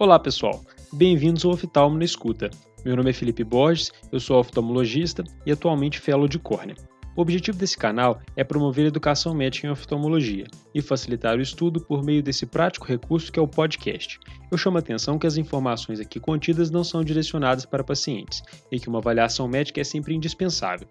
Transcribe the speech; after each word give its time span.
Olá 0.00 0.18
pessoal, 0.18 0.64
bem-vindos 0.94 1.44
ao 1.44 1.50
Oftalmo 1.50 1.98
na 1.98 2.06
Escuta. 2.06 2.48
Meu 2.86 2.96
nome 2.96 3.10
é 3.10 3.12
Felipe 3.12 3.44
Borges, 3.44 3.92
eu 4.10 4.18
sou 4.18 4.40
oftalmologista 4.40 5.22
e 5.44 5.52
atualmente 5.52 6.00
fellow 6.00 6.26
de 6.26 6.38
córnea. 6.38 6.74
O 7.14 7.20
objetivo 7.20 7.58
desse 7.58 7.76
canal 7.76 8.18
é 8.34 8.42
promover 8.42 8.86
educação 8.86 9.34
médica 9.34 9.66
em 9.66 9.70
oftalmologia 9.70 10.46
e 10.74 10.80
facilitar 10.80 11.36
o 11.36 11.42
estudo 11.42 11.82
por 11.82 12.02
meio 12.02 12.22
desse 12.22 12.46
prático 12.46 12.86
recurso 12.86 13.30
que 13.30 13.38
é 13.38 13.42
o 13.42 13.46
podcast. 13.46 14.18
Eu 14.50 14.56
chamo 14.56 14.78
a 14.78 14.80
atenção 14.80 15.18
que 15.18 15.26
as 15.26 15.36
informações 15.36 16.00
aqui 16.00 16.18
contidas 16.18 16.70
não 16.70 16.82
são 16.82 17.04
direcionadas 17.04 17.66
para 17.66 17.84
pacientes 17.84 18.42
e 18.72 18.80
que 18.80 18.88
uma 18.88 19.00
avaliação 19.00 19.46
médica 19.46 19.82
é 19.82 19.84
sempre 19.84 20.14
indispensável. 20.14 20.88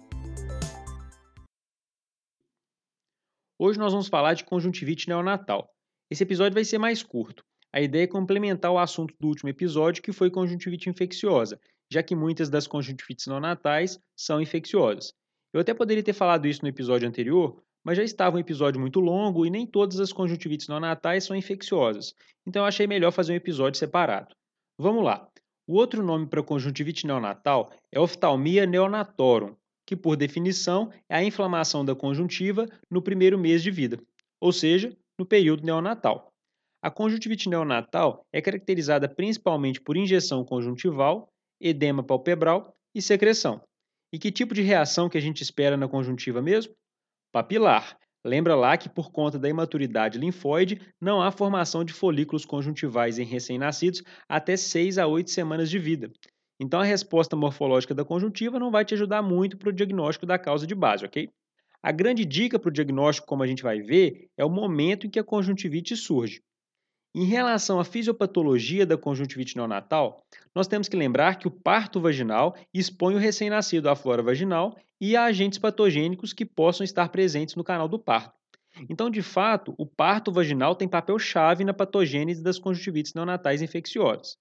Hoje 3.57 3.79
nós 3.79 3.91
vamos 3.91 4.07
falar 4.07 4.36
de 4.36 4.45
conjuntivite 4.45 5.07
neonatal. 5.07 5.68
Esse 6.12 6.23
episódio 6.23 6.55
vai 6.55 6.66
ser 6.66 6.78
mais 6.78 7.04
curto, 7.04 7.44
a 7.71 7.80
ideia 7.80 8.05
é 8.05 8.08
complementar 8.08 8.72
o 8.72 8.80
assunto 8.80 9.13
do 9.20 9.27
último 9.27 9.50
episódio, 9.50 10.02
que 10.02 10.12
foi 10.12 10.31
conjuntivite 10.31 10.90
infecciosa, 10.90 11.59
já 11.91 12.02
que 12.02 12.16
muitas 12.16 12.50
das 12.50 12.66
conjuntivites 12.66 13.27
neonatais 13.27 14.00
são 14.16 14.41
infecciosas. 14.41 15.14
Eu 15.53 15.62
até 15.62 15.73
poderia 15.73 16.03
ter 16.03 16.14
falado 16.14 16.48
isso 16.48 16.64
no 16.64 16.67
episódio 16.67 17.08
anterior, 17.08 17.62
mas 17.84 17.98
já 17.98 18.03
estava 18.03 18.38
um 18.38 18.40
episódio 18.40 18.81
muito 18.81 19.00
longo 19.00 19.45
e 19.45 19.52
nem 19.52 19.67
todas 19.67 20.00
as 20.00 20.12
conjuntivites 20.12 20.67
neonatais 20.67 21.23
são 21.23 21.36
infecciosas, 21.36 22.16
então 22.45 22.64
eu 22.64 22.67
achei 22.67 22.88
melhor 22.88 23.12
fazer 23.12 23.34
um 23.34 23.38
episódio 23.38 23.78
separado. 23.78 24.36
Vamos 24.78 25.03
lá. 25.03 25.28
O 25.67 25.76
outro 25.76 26.03
nome 26.03 26.26
para 26.26 26.41
conjuntivite 26.41 27.05
neonatal 27.05 27.72
é 27.91 28.00
oftalmia 28.00 28.66
neonatorum, 28.66 29.55
que 29.86 29.95
por 29.95 30.16
definição 30.16 30.91
é 31.08 31.17
a 31.17 31.23
inflamação 31.23 31.86
da 31.86 31.94
conjuntiva 31.94 32.66
no 32.89 33.02
primeiro 33.02 33.38
mês 33.38 33.62
de 33.62 33.70
vida, 33.70 34.00
ou 34.41 34.52
seja, 34.52 34.95
no 35.20 35.26
período 35.26 35.66
neonatal. 35.66 36.32
A 36.82 36.90
conjuntivite 36.90 37.50
neonatal 37.50 38.26
é 38.32 38.41
caracterizada 38.41 39.09
principalmente 39.09 39.82
por 39.82 39.98
injeção 39.98 40.45
conjuntival, 40.45 41.28
edema 41.59 42.02
palpebral 42.02 42.73
e 42.95 43.02
secreção. 43.02 43.61
E 44.14 44.17
que 44.17 44.31
tipo 44.31 44.53
de 44.53 44.61
reação 44.61 45.09
que 45.09 45.17
a 45.17 45.22
gente 45.22 45.44
espera 45.44 45.76
na 45.76 45.89
conjuntiva 45.89 46.42
mesmo? 46.42 46.73
Papilar. 47.34 47.98
Lembra 48.26 48.56
lá 48.56 48.78
que 48.78 48.89
por 48.89 49.11
conta 49.11 49.38
da 49.38 49.50
imaturidade 49.50 50.17
linfóide 50.17 50.81
não 51.02 51.22
há 51.22 51.31
formação 51.31 51.83
de 51.83 51.94
folículos 51.94 52.45
conjuntivais 52.45 53.20
em 53.20 53.26
recém-nascidos 53.26 54.02
até 54.28 54.56
6 54.56 54.98
a 54.98 55.06
8 55.06 55.30
semanas 55.30 55.70
de 55.70 55.78
vida. 55.78 56.09
Então 56.61 56.80
a 56.80 56.83
resposta 56.83 57.36
morfológica 57.36 57.94
da 57.94 58.04
conjuntiva 58.04 58.59
não 58.59 58.72
vai 58.72 58.83
te 58.83 58.94
ajudar 58.94 59.22
muito 59.22 59.58
para 59.58 59.70
o 59.70 59.73
diagnóstico 59.73 60.26
da 60.26 60.39
causa 60.39 60.66
de 60.66 60.76
base, 60.76 61.06
ok? 61.06 61.30
A 61.81 61.91
grande 61.91 62.25
dica 62.25 62.59
para 62.59 62.69
o 62.69 62.73
diagnóstico, 62.73 63.27
como 63.27 63.41
a 63.41 63.47
gente 63.47 63.63
vai 63.63 63.81
ver, 63.81 64.30
é 64.38 64.44
o 64.44 64.49
momento 64.49 65.08
em 65.08 65.09
que 65.09 65.19
a 65.19 65.23
conjuntivite 65.23 65.95
surge. 65.95 66.41
Em 67.16 67.25
relação 67.25 67.80
à 67.80 67.86
fisiopatologia 67.86 68.86
da 68.86 68.97
conjuntivite 68.97 69.55
neonatal, 69.55 70.23
nós 70.53 70.67
temos 70.67 70.88
que 70.88 70.97
lembrar 70.97 71.39
que 71.39 71.47
o 71.47 71.52
parto 71.52 71.99
vaginal 71.99 72.55
expõe 72.73 73.16
o 73.16 73.17
recém-nascido 73.17 73.89
à 73.89 73.95
flora 73.95 74.21
vaginal 74.21 74.77
e 75.02 75.16
a 75.16 75.23
agentes 75.23 75.58
patogênicos 75.58 76.33
que 76.33 76.45
possam 76.45 76.83
estar 76.83 77.09
presentes 77.09 77.55
no 77.55 77.63
canal 77.63 77.88
do 77.88 77.97
parto. 77.97 78.38
Então, 78.88 79.09
de 79.09 79.21
fato, 79.21 79.73
o 79.77 79.86
parto 79.86 80.31
vaginal 80.31 80.75
tem 80.75 80.88
papel-chave 80.88 81.64
na 81.64 81.73
patogênese 81.73 82.43
das 82.43 82.59
conjuntivites 82.59 83.14
neonatais 83.14 83.61
infecciosas. 83.61 84.38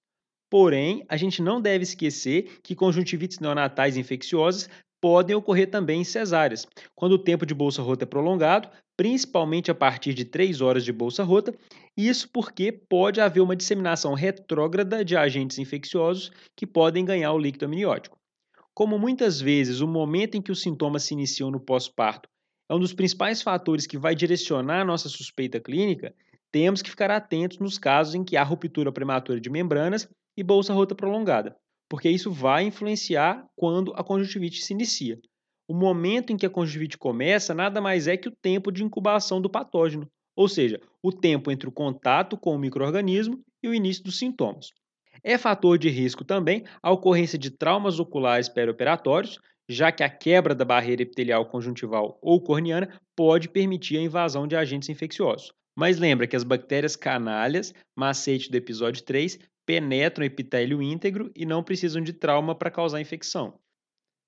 Porém, 0.49 1.05
a 1.07 1.17
gente 1.17 1.41
não 1.41 1.61
deve 1.61 1.83
esquecer 1.83 2.59
que 2.61 2.75
conjuntivites 2.75 3.39
neonatais 3.39 3.97
infecciosas 3.97 4.69
podem 5.01 5.35
ocorrer 5.35 5.69
também 5.69 6.01
em 6.01 6.03
cesáreas, 6.03 6.67
quando 6.95 7.13
o 7.13 7.23
tempo 7.23 7.45
de 7.45 7.53
bolsa 7.53 7.81
rota 7.81 8.03
é 8.03 8.07
prolongado, 8.07 8.69
principalmente 8.97 9.71
a 9.71 9.75
partir 9.75 10.13
de 10.13 10.25
3 10.25 10.61
horas 10.61 10.83
de 10.83 10.91
bolsa 10.91 11.23
rota, 11.23 11.53
isso 11.95 12.29
porque 12.31 12.71
pode 12.71 13.21
haver 13.21 13.41
uma 13.41 13.55
disseminação 13.55 14.13
retrógrada 14.13 15.03
de 15.03 15.15
agentes 15.15 15.57
infecciosos 15.57 16.31
que 16.55 16.67
podem 16.67 17.05
ganhar 17.05 17.31
o 17.33 17.39
líquido 17.39 17.65
amniótico. 17.65 18.17
Como 18.73 18.99
muitas 18.99 19.39
vezes 19.39 19.81
o 19.81 19.87
momento 19.87 20.35
em 20.35 20.41
que 20.41 20.51
os 20.51 20.61
sintomas 20.61 21.03
se 21.03 21.13
iniciam 21.13 21.51
no 21.51 21.59
pós-parto 21.59 22.29
é 22.69 22.75
um 22.75 22.79
dos 22.79 22.93
principais 22.93 23.41
fatores 23.41 23.87
que 23.87 23.97
vai 23.97 24.13
direcionar 24.13 24.81
a 24.81 24.85
nossa 24.85 25.09
suspeita 25.09 25.59
clínica, 25.59 26.13
temos 26.51 26.81
que 26.81 26.89
ficar 26.89 27.11
atentos 27.11 27.57
nos 27.59 27.77
casos 27.77 28.15
em 28.15 28.23
que 28.23 28.37
há 28.37 28.43
ruptura 28.43 28.91
prematura 28.91 29.39
de 29.39 29.49
membranas 29.49 30.07
e 30.37 30.43
bolsa 30.43 30.73
rota 30.73 30.95
prolongada, 30.95 31.55
porque 31.89 32.09
isso 32.09 32.31
vai 32.31 32.63
influenciar 32.63 33.45
quando 33.55 33.91
a 33.95 34.03
conjuntivite 34.03 34.61
se 34.61 34.73
inicia. 34.73 35.19
O 35.67 35.73
momento 35.73 36.31
em 36.31 36.37
que 36.37 36.45
a 36.45 36.49
conjuntivite 36.49 36.97
começa 36.97 37.53
nada 37.53 37.81
mais 37.81 38.07
é 38.07 38.15
que 38.15 38.29
o 38.29 38.35
tempo 38.41 38.71
de 38.71 38.83
incubação 38.83 39.41
do 39.41 39.49
patógeno, 39.49 40.07
ou 40.35 40.47
seja, 40.47 40.79
o 41.03 41.11
tempo 41.11 41.51
entre 41.51 41.67
o 41.67 41.71
contato 41.71 42.37
com 42.37 42.55
o 42.55 42.59
microorganismo 42.59 43.39
e 43.61 43.67
o 43.67 43.73
início 43.73 44.03
dos 44.03 44.17
sintomas. 44.17 44.67
É 45.23 45.37
fator 45.37 45.77
de 45.77 45.89
risco 45.89 46.23
também 46.23 46.63
a 46.81 46.91
ocorrência 46.91 47.37
de 47.37 47.51
traumas 47.51 47.99
oculares 47.99 48.47
perioperatórios, 48.47 49.37
já 49.69 49.91
que 49.91 50.01
a 50.01 50.09
quebra 50.09 50.55
da 50.55 50.65
barreira 50.65 51.03
epitelial 51.03 51.45
conjuntival 51.45 52.17
ou 52.21 52.41
corneana 52.41 52.89
pode 53.15 53.49
permitir 53.49 53.97
a 53.97 54.01
invasão 54.01 54.47
de 54.47 54.55
agentes 54.55 54.89
infecciosos. 54.89 55.51
Mas 55.77 55.99
lembra 55.99 56.25
que 56.25 56.35
as 56.35 56.43
bactérias 56.43 56.95
canalhas, 56.95 57.73
macete 57.95 58.49
do 58.49 58.55
episódio 58.55 59.03
3, 59.03 59.37
penetram 59.69 60.23
o 60.23 60.25
epitélio 60.25 60.81
íntegro 60.81 61.31
e 61.35 61.45
não 61.45 61.63
precisam 61.63 62.01
de 62.01 62.11
trauma 62.11 62.55
para 62.55 62.71
causar 62.71 62.99
infecção. 62.99 63.59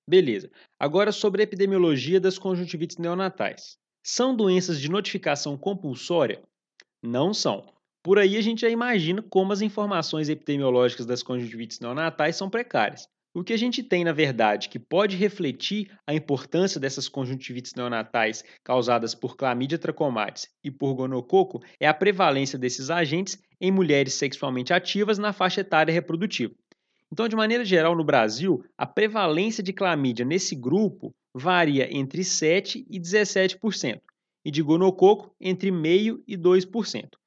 Beleza. 0.08 0.48
Agora 0.78 1.10
sobre 1.10 1.42
a 1.42 1.44
epidemiologia 1.44 2.20
das 2.20 2.38
conjuntivites 2.38 2.96
neonatais. 2.96 3.76
São 4.06 4.36
doenças 4.36 4.80
de 4.80 4.88
notificação 4.88 5.58
compulsória? 5.58 6.40
Não 7.02 7.34
são. 7.34 7.74
Por 8.04 8.20
aí 8.20 8.36
a 8.36 8.40
gente 8.40 8.60
já 8.60 8.70
imagina 8.70 9.20
como 9.20 9.52
as 9.52 9.62
informações 9.62 10.28
epidemiológicas 10.28 11.06
das 11.06 11.24
conjuntivites 11.24 11.80
neonatais 11.80 12.36
são 12.36 12.48
precárias. 12.48 13.08
O 13.34 13.42
que 13.42 13.54
a 13.54 13.56
gente 13.56 13.82
tem, 13.82 14.04
na 14.04 14.12
verdade, 14.12 14.68
que 14.68 14.78
pode 14.78 15.16
refletir 15.16 15.90
a 16.06 16.12
importância 16.12 16.78
dessas 16.78 17.08
conjuntivites 17.08 17.72
neonatais 17.74 18.44
causadas 18.62 19.14
por 19.14 19.36
Chlamydia 19.36 19.78
trachomatis 19.78 20.50
e 20.62 20.70
por 20.70 20.92
gonococo 20.92 21.62
é 21.80 21.88
a 21.88 21.94
prevalência 21.94 22.58
desses 22.58 22.90
agentes 22.90 23.42
em 23.58 23.70
mulheres 23.70 24.12
sexualmente 24.12 24.74
ativas 24.74 25.16
na 25.16 25.32
faixa 25.32 25.62
etária 25.62 25.90
reprodutiva. 25.90 26.52
Então, 27.10 27.26
de 27.26 27.34
maneira 27.34 27.64
geral, 27.64 27.96
no 27.96 28.04
Brasil, 28.04 28.62
a 28.76 28.84
prevalência 28.84 29.62
de 29.62 29.72
clamídia 29.72 30.26
nesse 30.26 30.54
grupo 30.54 31.14
varia 31.34 31.88
entre 31.90 32.20
7% 32.20 32.84
e 32.86 33.00
17%, 33.00 34.00
e 34.44 34.50
de 34.50 34.62
gonococo 34.62 35.34
entre 35.40 35.70
0,5% 35.70 36.22
e 36.28 36.36
2%. 36.36 37.21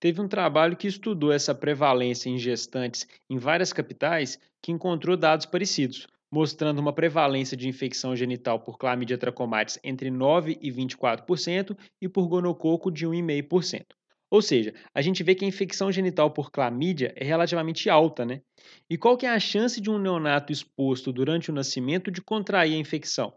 Teve 0.00 0.18
um 0.20 0.26
trabalho 0.26 0.78
que 0.78 0.88
estudou 0.88 1.30
essa 1.30 1.54
prevalência 1.54 2.30
em 2.30 2.38
gestantes 2.38 3.06
em 3.28 3.36
várias 3.36 3.70
capitais 3.70 4.38
que 4.62 4.72
encontrou 4.72 5.14
dados 5.14 5.44
parecidos, 5.44 6.06
mostrando 6.32 6.78
uma 6.78 6.92
prevalência 6.92 7.54
de 7.54 7.68
infecção 7.68 8.16
genital 8.16 8.58
por 8.58 8.78
Chlamydia 8.78 9.18
trachomatis 9.18 9.78
entre 9.84 10.10
9% 10.10 10.58
e 10.58 10.72
24% 10.72 11.76
e 12.00 12.08
por 12.08 12.26
gonococo 12.28 12.90
de 12.90 13.06
1,5%. 13.06 13.84
Ou 14.30 14.40
seja, 14.40 14.72
a 14.94 15.02
gente 15.02 15.22
vê 15.22 15.34
que 15.34 15.44
a 15.44 15.48
infecção 15.48 15.90
genital 15.90 16.30
por 16.30 16.52
clamídia 16.52 17.12
é 17.16 17.24
relativamente 17.24 17.90
alta, 17.90 18.24
né? 18.24 18.40
E 18.88 18.96
qual 18.96 19.16
que 19.16 19.26
é 19.26 19.28
a 19.28 19.40
chance 19.40 19.80
de 19.80 19.90
um 19.90 19.98
neonato 19.98 20.52
exposto 20.52 21.12
durante 21.12 21.50
o 21.50 21.54
nascimento 21.54 22.12
de 22.12 22.22
contrair 22.22 22.74
a 22.74 22.78
infecção? 22.78 23.34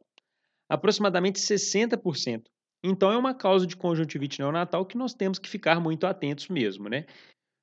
Aproximadamente 0.69 1.39
60%. 1.39 2.43
Então 2.83 3.11
é 3.11 3.17
uma 3.17 3.33
causa 3.33 3.65
de 3.65 3.77
conjuntivite 3.77 4.39
neonatal 4.39 4.85
que 4.85 4.97
nós 4.97 5.13
temos 5.13 5.39
que 5.39 5.47
ficar 5.47 5.79
muito 5.79 6.05
atentos 6.05 6.49
mesmo, 6.49 6.89
né? 6.89 7.05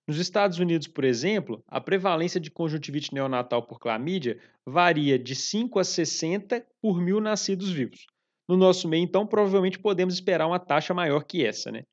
Nos 0.08 0.18
Estados 0.18 0.58
Unidos, 0.58 0.88
por 0.88 1.04
exemplo, 1.04 1.62
a 1.68 1.80
prevalência 1.80 2.40
de 2.40 2.50
conjuntivite 2.50 3.14
neonatal 3.14 3.62
por 3.62 3.78
clamídia 3.78 4.40
varia 4.66 5.18
de 5.18 5.36
5 5.36 5.78
a 5.78 5.84
60 5.84 6.66
por 6.80 7.00
mil 7.00 7.20
nascidos 7.20 7.70
vivos. 7.70 8.06
No 8.48 8.56
nosso 8.56 8.88
meio, 8.88 9.04
então, 9.04 9.26
provavelmente 9.26 9.78
podemos 9.78 10.14
esperar 10.14 10.46
uma 10.48 10.58
taxa 10.58 10.92
maior 10.92 11.22
que 11.22 11.44
essa, 11.44 11.70
né? 11.70 11.84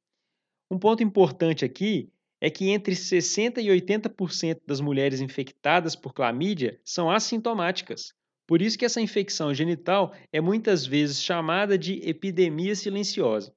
Um 0.71 0.79
ponto 0.79 1.03
importante 1.03 1.63
aqui 1.63 2.11
é 2.41 2.49
que 2.49 2.69
entre 2.69 2.95
60% 2.95 3.57
e 3.59 3.67
80% 3.67 4.61
das 4.65 4.81
mulheres 4.81 5.21
infectadas 5.21 5.95
por 5.95 6.13
clamídia 6.13 6.79
são 6.83 7.11
assintomáticas. 7.11 8.13
Por 8.47 8.61
isso 8.61 8.77
que 8.77 8.85
essa 8.85 9.01
infecção 9.01 9.53
genital 9.53 10.15
é 10.31 10.39
muitas 10.39 10.85
vezes 10.85 11.21
chamada 11.21 11.77
de 11.77 11.95
epidemia 12.07 12.73
silenciosa. 12.75 13.53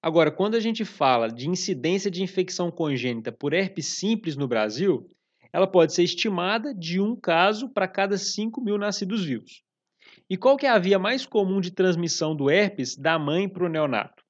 Agora, 0.00 0.30
quando 0.30 0.54
a 0.54 0.60
gente 0.60 0.84
fala 0.84 1.28
de 1.28 1.48
incidência 1.48 2.08
de 2.08 2.22
infecção 2.22 2.70
congênita 2.70 3.32
por 3.32 3.52
herpes 3.52 3.98
simples 3.98 4.36
no 4.36 4.46
Brasil, 4.46 5.08
ela 5.52 5.66
pode 5.66 5.92
ser 5.92 6.04
estimada 6.04 6.72
de 6.72 7.00
um 7.00 7.16
caso 7.16 7.68
para 7.68 7.88
cada 7.88 8.16
5 8.16 8.60
mil 8.60 8.78
nascidos 8.78 9.24
vivos. 9.24 9.62
E 10.30 10.36
qual 10.36 10.56
que 10.56 10.66
é 10.66 10.70
a 10.70 10.78
via 10.78 10.98
mais 10.98 11.26
comum 11.26 11.60
de 11.60 11.72
transmissão 11.72 12.36
do 12.36 12.48
herpes 12.48 12.96
da 12.96 13.18
mãe 13.18 13.48
para 13.48 13.64
o 13.64 13.68
neonato? 13.68 14.22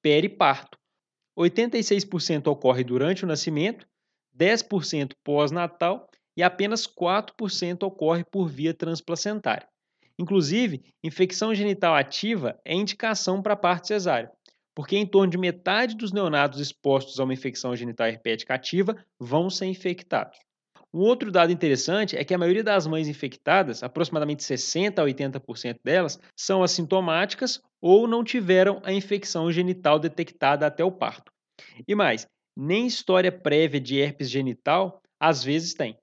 Periparto. 0.00 0.78
86% 1.36 2.46
ocorre 2.46 2.84
durante 2.84 3.24
o 3.24 3.26
nascimento, 3.26 3.84
10% 4.38 5.14
pós-natal 5.24 6.08
e 6.36 6.42
apenas 6.42 6.86
4% 6.86 7.82
ocorre 7.82 8.24
por 8.24 8.48
via 8.48 8.74
transplacentária. 8.74 9.68
Inclusive, 10.18 10.82
infecção 11.02 11.54
genital 11.54 11.94
ativa 11.94 12.58
é 12.64 12.74
indicação 12.74 13.42
para 13.42 13.56
parte 13.56 13.88
cesárea. 13.88 14.30
porque 14.76 14.96
em 14.96 15.06
torno 15.06 15.30
de 15.30 15.38
metade 15.38 15.94
dos 15.94 16.12
neonatos 16.12 16.58
expostos 16.58 17.20
a 17.20 17.24
uma 17.24 17.32
infecção 17.32 17.76
genital 17.76 18.08
herpética 18.08 18.54
ativa 18.54 18.96
vão 19.20 19.48
ser 19.48 19.66
infectados. 19.66 20.36
Um 20.92 21.00
outro 21.00 21.30
dado 21.30 21.52
interessante 21.52 22.16
é 22.16 22.24
que 22.24 22.34
a 22.34 22.38
maioria 22.38 22.62
das 22.62 22.86
mães 22.86 23.08
infectadas, 23.08 23.82
aproximadamente 23.82 24.44
60 24.44 25.00
a 25.00 25.04
80% 25.04 25.76
delas, 25.84 26.18
são 26.36 26.62
assintomáticas 26.62 27.60
ou 27.80 28.06
não 28.06 28.22
tiveram 28.22 28.80
a 28.84 28.92
infecção 28.92 29.50
genital 29.50 29.98
detectada 29.98 30.66
até 30.66 30.84
o 30.84 30.92
parto. 30.92 31.32
E 31.86 31.94
mais, 31.94 32.26
nem 32.56 32.86
história 32.86 33.32
prévia 33.32 33.80
de 33.80 33.98
herpes 33.98 34.30
genital 34.30 35.00
às 35.20 35.42
vezes 35.42 35.74
tem. 35.74 35.96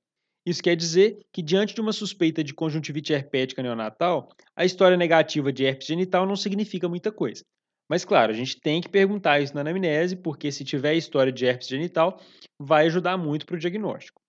Isso 0.45 0.63
quer 0.63 0.75
dizer 0.75 1.19
que, 1.31 1.41
diante 1.41 1.73
de 1.75 1.81
uma 1.81 1.93
suspeita 1.93 2.43
de 2.43 2.53
conjuntivite 2.53 3.13
herpética 3.13 3.61
neonatal, 3.61 4.29
a 4.55 4.65
história 4.65 4.97
negativa 4.97 5.51
de 5.53 5.63
herpes 5.63 5.88
genital 5.88 6.25
não 6.25 6.35
significa 6.35 6.89
muita 6.89 7.11
coisa. 7.11 7.43
Mas, 7.88 8.05
claro, 8.05 8.31
a 8.31 8.35
gente 8.35 8.59
tem 8.59 8.81
que 8.81 8.89
perguntar 8.89 9.39
isso 9.39 9.53
na 9.53 9.61
anamnese, 9.61 10.15
porque 10.15 10.51
se 10.51 10.63
tiver 10.63 10.95
história 10.95 11.31
de 11.31 11.45
herpes 11.45 11.67
genital, 11.67 12.19
vai 12.59 12.88
ajudar 12.88 13.17
muito 13.17 13.45
para 13.45 13.55
o 13.55 13.59
diagnóstico. 13.59 14.21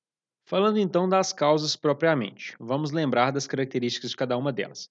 Falando 0.47 0.79
então 0.79 1.09
das 1.09 1.33
causas 1.33 1.77
propriamente, 1.77 2.55
vamos 2.59 2.91
lembrar 2.91 3.31
das 3.31 3.47
características 3.47 4.11
de 4.11 4.17
cada 4.17 4.37
uma 4.37 4.53
delas. 4.53 4.89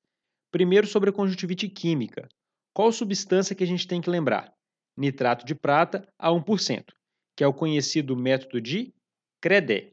Primeiro, 0.52 0.88
sobre 0.88 1.10
a 1.10 1.14
conjuntivite 1.14 1.68
química. 1.68 2.28
Qual 2.74 2.92
substância 2.92 3.56
que 3.56 3.64
a 3.64 3.68
gente 3.68 3.86
tem 3.86 4.02
que 4.02 4.10
lembrar? 4.10 4.54
Nitrato 4.98 5.46
de 5.46 5.54
prata 5.54 6.08
a 6.18 6.30
1%, 6.30 6.86
que 7.36 7.44
é 7.44 7.48
o 7.48 7.54
conhecido 7.54 8.16
método 8.16 8.62
de 8.62 8.94
Credé. 9.42 9.92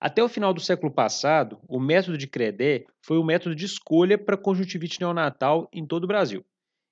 Até 0.00 0.22
o 0.22 0.28
final 0.28 0.54
do 0.54 0.60
século 0.60 0.92
passado, 0.92 1.58
o 1.66 1.80
método 1.80 2.16
de 2.16 2.28
Credé 2.28 2.84
foi 3.02 3.18
o 3.18 3.24
método 3.24 3.56
de 3.56 3.64
escolha 3.64 4.16
para 4.16 4.36
conjuntivite 4.36 5.00
neonatal 5.00 5.68
em 5.72 5.84
todo 5.84 6.04
o 6.04 6.06
Brasil. 6.06 6.44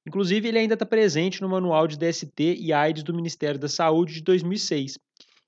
Inclusive, 0.05 0.49
ele 0.49 0.59
ainda 0.59 0.75
está 0.75 0.85
presente 0.85 1.41
no 1.41 1.49
Manual 1.49 1.87
de 1.87 1.97
DST 1.97 2.57
e 2.59 2.73
AIDS 2.73 3.05
do 3.05 3.15
Ministério 3.15 3.61
da 3.61 3.69
Saúde 3.69 4.15
de 4.15 4.23
2006, 4.23 4.99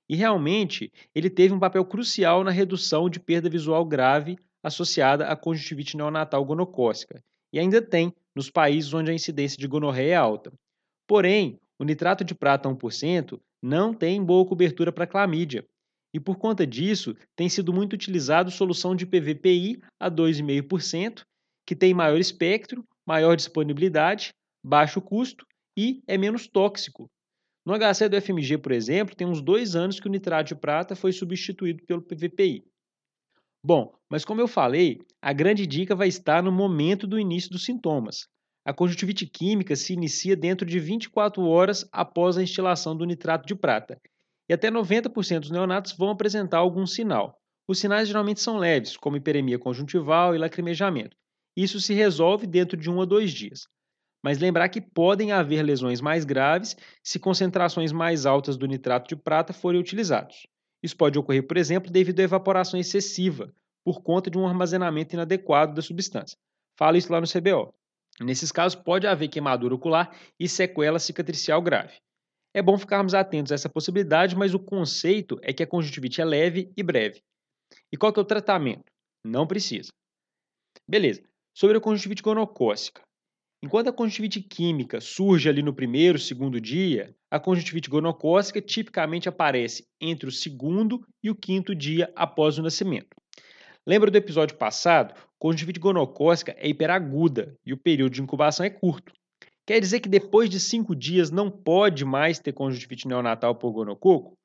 e 0.07 0.15
realmente 0.15 0.91
ele 1.13 1.29
teve 1.29 1.53
um 1.53 1.59
papel 1.59 1.83
crucial 1.83 2.43
na 2.45 2.51
redução 2.51 3.09
de 3.09 3.19
perda 3.19 3.49
visual 3.49 3.85
grave 3.85 4.37
associada 4.63 5.27
à 5.27 5.35
conjuntivite 5.35 5.97
neonatal 5.97 6.43
gonocócica, 6.45 7.21
e 7.51 7.59
ainda 7.59 7.81
tem 7.81 8.13
nos 8.33 8.49
países 8.49 8.93
onde 8.93 9.11
a 9.11 9.13
incidência 9.13 9.57
de 9.57 9.67
gonorreia 9.67 10.13
é 10.13 10.15
alta. 10.15 10.51
Porém, 11.05 11.59
o 11.77 11.83
nitrato 11.83 12.23
de 12.23 12.33
prata 12.33 12.69
1% 12.69 13.39
não 13.61 13.93
tem 13.93 14.23
boa 14.23 14.45
cobertura 14.45 14.91
para 14.91 15.07
clamídia, 15.07 15.65
e 16.13 16.19
por 16.19 16.37
conta 16.37 16.65
disso 16.65 17.15
tem 17.35 17.49
sido 17.49 17.73
muito 17.73 17.93
utilizado 17.93 18.51
solução 18.51 18.95
de 18.95 19.05
PVPI 19.05 19.81
a 19.99 20.09
2,5%, 20.09 21.23
que 21.65 21.75
tem 21.75 21.93
maior 21.93 22.19
espectro, 22.19 22.83
maior 23.07 23.35
disponibilidade, 23.35 24.31
baixo 24.65 25.01
custo 25.01 25.45
e 25.77 26.01
é 26.07 26.17
menos 26.17 26.47
tóxico, 26.47 27.09
no 27.69 27.77
HC 27.77 28.09
do 28.09 28.19
FMG, 28.19 28.57
por 28.57 28.71
exemplo, 28.71 29.15
tem 29.15 29.27
uns 29.27 29.41
dois 29.41 29.75
anos 29.75 29.99
que 29.99 30.07
o 30.07 30.11
nitrato 30.11 30.47
de 30.47 30.55
prata 30.59 30.95
foi 30.95 31.11
substituído 31.11 31.83
pelo 31.85 32.01
PVPI. 32.01 32.63
Bom, 33.63 33.93
mas 34.09 34.25
como 34.25 34.41
eu 34.41 34.47
falei, 34.47 34.99
a 35.21 35.31
grande 35.31 35.67
dica 35.67 35.95
vai 35.95 36.07
estar 36.07 36.41
no 36.41 36.51
momento 36.51 37.05
do 37.05 37.19
início 37.19 37.51
dos 37.51 37.65
sintomas. 37.65 38.27
A 38.65 38.73
conjuntivite 38.73 39.27
química 39.27 39.75
se 39.75 39.93
inicia 39.93 40.35
dentro 40.35 40.65
de 40.65 40.79
24 40.79 41.43
horas 41.43 41.87
após 41.91 42.37
a 42.37 42.41
instilação 42.41 42.95
do 42.97 43.05
nitrato 43.05 43.45
de 43.45 43.53
prata, 43.53 44.01
e 44.49 44.53
até 44.53 44.71
90% 44.71 45.41
dos 45.41 45.51
neonatos 45.51 45.93
vão 45.93 46.09
apresentar 46.09 46.57
algum 46.57 46.85
sinal. 46.85 47.39
Os 47.67 47.79
sinais 47.79 48.07
geralmente 48.07 48.41
são 48.41 48.57
leves, 48.57 48.97
como 48.97 49.15
hiperemia 49.15 49.59
conjuntival 49.59 50.33
e 50.33 50.39
lacrimejamento. 50.39 51.15
Isso 51.55 51.79
se 51.79 51.93
resolve 51.93 52.47
dentro 52.47 52.75
de 52.75 52.89
um 52.89 52.99
a 52.99 53.05
dois 53.05 53.31
dias 53.31 53.67
mas 54.23 54.37
lembrar 54.37 54.69
que 54.69 54.81
podem 54.81 55.31
haver 55.31 55.63
lesões 55.63 56.01
mais 56.01 56.25
graves 56.25 56.75
se 57.03 57.19
concentrações 57.19 57.91
mais 57.91 58.25
altas 58.25 58.57
do 58.57 58.65
nitrato 58.65 59.07
de 59.07 59.15
prata 59.15 59.53
forem 59.53 59.79
utilizados. 59.79 60.47
Isso 60.83 60.95
pode 60.95 61.17
ocorrer, 61.17 61.45
por 61.45 61.57
exemplo, 61.57 61.91
devido 61.91 62.19
à 62.19 62.23
evaporação 62.23 62.79
excessiva, 62.79 63.53
por 63.83 64.01
conta 64.01 64.29
de 64.29 64.37
um 64.37 64.47
armazenamento 64.47 65.15
inadequado 65.15 65.73
da 65.73 65.81
substância. 65.81 66.37
Fala 66.77 66.97
isso 66.97 67.11
lá 67.11 67.19
no 67.19 67.27
CBO. 67.27 67.73
Nesses 68.21 68.51
casos, 68.51 68.75
pode 68.75 69.07
haver 69.07 69.29
queimadura 69.29 69.75
ocular 69.75 70.13
e 70.39 70.47
sequela 70.47 70.99
cicatricial 70.99 71.61
grave. 71.61 71.93
É 72.53 72.61
bom 72.61 72.77
ficarmos 72.77 73.13
atentos 73.13 73.51
a 73.51 73.55
essa 73.55 73.69
possibilidade, 73.69 74.35
mas 74.35 74.53
o 74.53 74.59
conceito 74.59 75.39
é 75.41 75.53
que 75.53 75.61
a 75.61 75.67
conjuntivite 75.67 76.19
é 76.19 76.25
leve 76.25 76.71
e 76.75 76.81
breve. 76.81 77.21
E 77.91 77.97
qual 77.97 78.11
que 78.11 78.19
é 78.19 78.23
o 78.23 78.25
tratamento? 78.25 78.91
Não 79.23 79.45
precisa. 79.45 79.89
Beleza. 80.87 81.21
Sobre 81.55 81.77
a 81.77 81.81
conjuntivite 81.81 82.23
gonocócica. 82.23 83.01
Enquanto 83.61 83.89
a 83.89 83.93
conjuntivite 83.93 84.41
química 84.41 85.01
surge 85.01 85.49
ali 85.49 85.61
no 85.61 85.73
primeiro, 85.73 86.17
segundo 86.17 86.61
dia, 86.61 87.13
a 87.29 87.39
conjuntivite 87.39 87.89
gonocócica 87.89 88.61
tipicamente 88.61 89.27
aparece 89.27 89.85
entre 89.99 90.29
o 90.29 90.31
segundo 90.31 91.05
e 91.21 91.29
o 91.29 91.35
quinto 91.35 91.75
dia 91.75 92.11
após 92.15 92.57
o 92.57 92.63
nascimento. 92.63 93.09
Lembra 93.85 94.09
do 94.09 94.17
episódio 94.17 94.57
passado? 94.57 95.13
Conjuntivite 95.37 95.79
gonocócica 95.79 96.55
é 96.57 96.69
hiperaguda 96.69 97.53
e 97.65 97.73
o 97.73 97.77
período 97.77 98.13
de 98.13 98.21
incubação 98.21 98.65
é 98.65 98.69
curto. 98.69 99.13
Quer 99.69 99.79
dizer 99.79 99.99
que 99.99 100.09
depois 100.09 100.49
de 100.49 100.59
cinco 100.59 100.95
dias 100.95 101.29
não 101.29 101.51
pode 101.51 102.03
mais 102.03 102.39
ter 102.39 102.51
conjuntivite 102.51 103.07
neonatal 103.07 103.53
por 103.53 103.71
gonococo? 103.71 104.35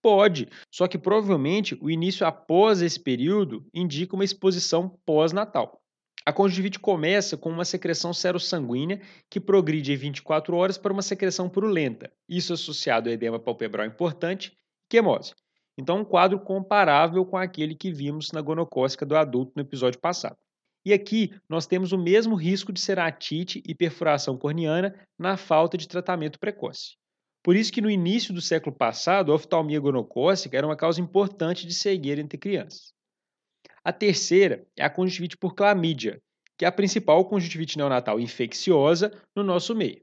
Pode, 0.00 0.48
só 0.70 0.88
que 0.88 0.96
provavelmente 0.96 1.76
o 1.78 1.90
início 1.90 2.26
após 2.26 2.80
esse 2.80 2.98
período 2.98 3.66
indica 3.74 4.14
uma 4.14 4.24
exposição 4.24 4.98
pós-natal. 5.04 5.78
A 6.24 6.32
conjuntivite 6.32 6.78
começa 6.78 7.36
com 7.36 7.50
uma 7.50 7.66
secreção 7.66 8.14
serossanguínea 8.14 9.02
que 9.28 9.38
progride 9.38 9.92
em 9.92 9.96
24 9.96 10.56
horas 10.56 10.78
para 10.78 10.94
uma 10.94 11.02
secreção 11.02 11.50
purulenta, 11.50 12.10
isso 12.26 12.54
associado 12.54 13.10
a 13.10 13.12
edema 13.12 13.38
palpebral 13.38 13.86
importante 13.86 14.54
e 14.86 14.88
quemose. 14.88 15.34
Então, 15.76 15.98
um 15.98 16.04
quadro 16.04 16.40
comparável 16.40 17.26
com 17.26 17.36
aquele 17.36 17.74
que 17.74 17.92
vimos 17.92 18.32
na 18.32 18.40
gonocócica 18.40 19.04
do 19.04 19.18
adulto 19.18 19.52
no 19.54 19.60
episódio 19.60 20.00
passado. 20.00 20.38
E 20.84 20.92
aqui 20.92 21.32
nós 21.48 21.66
temos 21.66 21.92
o 21.92 21.98
mesmo 21.98 22.34
risco 22.34 22.72
de 22.72 22.80
ceratite 22.80 23.62
e 23.66 23.74
perfuração 23.74 24.36
corneana 24.36 24.94
na 25.18 25.36
falta 25.36 25.78
de 25.78 25.86
tratamento 25.86 26.40
precoce. 26.40 26.96
Por 27.42 27.56
isso 27.56 27.72
que 27.72 27.80
no 27.80 27.90
início 27.90 28.32
do 28.32 28.40
século 28.40 28.74
passado, 28.74 29.32
a 29.32 29.34
oftalmia 29.34 29.80
gonocócica 29.80 30.56
era 30.56 30.66
uma 30.66 30.76
causa 30.76 31.00
importante 31.00 31.66
de 31.66 31.74
cegueira 31.74 32.20
entre 32.20 32.38
crianças. 32.38 32.92
A 33.84 33.92
terceira 33.92 34.64
é 34.76 34.84
a 34.84 34.90
conjuntivite 34.90 35.36
por 35.36 35.54
clamídia, 35.54 36.20
que 36.56 36.64
é 36.64 36.68
a 36.68 36.72
principal 36.72 37.24
conjuntivite 37.24 37.76
neonatal 37.76 38.20
infecciosa 38.20 39.12
no 39.34 39.42
nosso 39.42 39.74
meio. 39.74 40.02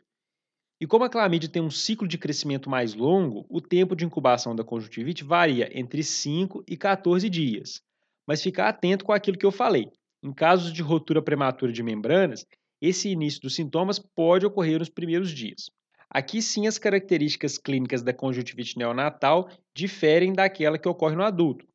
E 0.82 0.88
como 0.88 1.04
a 1.04 1.10
clamídia 1.10 1.50
tem 1.50 1.62
um 1.62 1.70
ciclo 1.70 2.08
de 2.08 2.18
crescimento 2.18 2.70
mais 2.70 2.94
longo, 2.94 3.46
o 3.50 3.60
tempo 3.62 3.96
de 3.96 4.06
incubação 4.06 4.56
da 4.56 4.64
conjuntivite 4.64 5.24
varia 5.24 5.70
entre 5.78 6.04
5 6.04 6.64
e 6.68 6.78
14 6.78 7.30
dias. 7.30 7.82
Mas 8.26 8.42
ficar 8.42 8.70
atento 8.70 9.04
com 9.04 9.12
aquilo 9.12 9.38
que 9.38 9.46
eu 9.46 9.52
falei. 9.52 9.92
Em 10.24 10.34
casos 10.34 10.74
de 10.74 10.82
rotura 10.82 11.22
prematura 11.22 11.72
de 11.72 11.84
membranas, 11.84 12.46
esse 12.82 13.10
início 13.10 13.42
dos 13.42 13.56
sintomas 13.56 14.00
pode 14.00 14.46
ocorrer 14.46 14.80
nos 14.80 14.90
primeiros 14.90 15.32
dias. 15.32 15.70
Aqui 16.10 16.42
sim 16.42 16.68
as 16.68 16.78
características 16.78 17.58
clínicas 17.58 18.02
da 18.02 18.14
conjuntivite 18.14 18.78
neonatal 18.78 19.50
diferem 19.76 20.34
daquela 20.34 20.78
que 20.78 20.88
ocorre 20.88 21.16
no 21.16 21.24
adulto, 21.24 21.66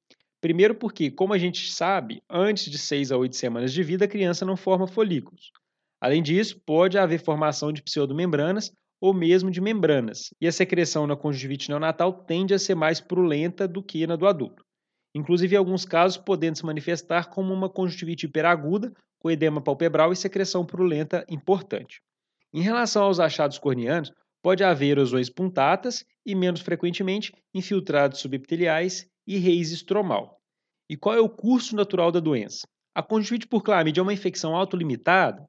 Primeiro 0.44 0.74
porque, 0.74 1.10
como 1.10 1.32
a 1.32 1.38
gente 1.38 1.72
sabe, 1.72 2.22
antes 2.28 2.70
de 2.70 2.76
6 2.76 3.10
a 3.10 3.16
8 3.16 3.34
semanas 3.34 3.72
de 3.72 3.82
vida, 3.82 4.04
a 4.04 4.08
criança 4.08 4.44
não 4.44 4.58
forma 4.58 4.86
folículos. 4.86 5.50
Além 5.98 6.22
disso, 6.22 6.60
pode 6.66 6.98
haver 6.98 7.18
formação 7.18 7.72
de 7.72 7.80
pseudomembranas 7.80 8.70
ou 9.00 9.14
mesmo 9.14 9.50
de 9.50 9.58
membranas, 9.58 10.34
e 10.38 10.46
a 10.46 10.52
secreção 10.52 11.06
na 11.06 11.16
conjuntivite 11.16 11.70
neonatal 11.70 12.12
tende 12.12 12.52
a 12.52 12.58
ser 12.58 12.74
mais 12.74 13.00
prulenta 13.00 13.66
do 13.66 13.82
que 13.82 14.06
na 14.06 14.16
do 14.16 14.26
adulto. 14.26 14.62
Inclusive, 15.14 15.54
em 15.54 15.58
alguns 15.58 15.84
casos, 15.84 16.16
podendo 16.16 16.56
se 16.56 16.66
manifestar 16.66 17.30
como 17.30 17.52
uma 17.52 17.70
conjuntivite 17.70 18.26
hiperaguda, 18.26 18.92
com 19.18 19.30
edema 19.30 19.60
palpebral 19.62 20.12
e 20.12 20.16
secreção 20.16 20.66
prulenta 20.66 21.24
importante. 21.30 22.00
Em 22.52 22.60
relação 22.60 23.04
aos 23.04 23.20
achados 23.20 23.58
corneanos, 23.58 24.12
pode 24.42 24.62
haver 24.62 24.88
erosões 24.88 25.30
puntatas 25.30 26.04
e, 26.26 26.34
menos 26.34 26.60
frequentemente, 26.60 27.32
infiltrados 27.54 28.20
subepiteliais 28.20 29.06
e 29.26 29.38
raiz 29.38 29.70
estromal. 29.70 30.38
E 30.90 30.96
qual 30.96 31.14
é 31.14 31.20
o 31.20 31.28
curso 31.28 31.74
natural 31.74 32.12
da 32.12 32.20
doença? 32.20 32.66
A 32.94 33.02
conjuntivite 33.02 33.48
por 33.48 33.62
clamídia 33.62 34.00
é 34.00 34.02
uma 34.02 34.12
infecção 34.12 34.54
autolimitada? 34.54 35.44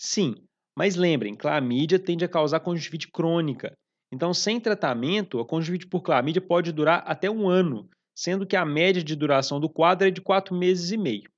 Sim, 0.00 0.34
mas 0.76 0.96
lembrem, 0.96 1.36
clamídia 1.36 1.98
tende 1.98 2.24
a 2.24 2.28
causar 2.28 2.60
conjuntivite 2.60 3.08
crônica. 3.10 3.72
Então, 4.12 4.32
sem 4.32 4.58
tratamento, 4.58 5.38
a 5.38 5.46
conjuntivite 5.46 5.86
por 5.86 6.00
clamídia 6.00 6.40
pode 6.40 6.72
durar 6.72 7.04
até 7.06 7.30
um 7.30 7.48
ano, 7.48 7.88
sendo 8.14 8.46
que 8.46 8.56
a 8.56 8.64
média 8.64 9.02
de 9.02 9.16
duração 9.16 9.60
do 9.60 9.68
quadro 9.68 10.08
é 10.08 10.10
de 10.10 10.20
quatro 10.20 10.54
meses 10.54 10.90
e 10.90 10.96
meio. 10.96 11.30